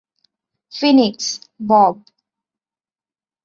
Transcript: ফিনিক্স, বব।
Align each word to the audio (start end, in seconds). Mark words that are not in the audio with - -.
ফিনিক্স, 0.71 1.27
বব। 1.67 1.95